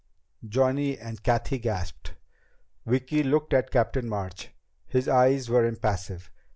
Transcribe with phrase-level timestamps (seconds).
[0.43, 2.15] Johnny and Cathy gasped.
[2.87, 4.49] Vicki looked at Captain March.
[4.87, 6.31] His eyes were impassive.